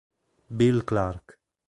Bill 0.49 0.81
Clark 0.81 1.37